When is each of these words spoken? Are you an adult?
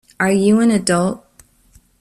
Are 0.19 0.31
you 0.31 0.61
an 0.61 0.71
adult? 0.71 1.23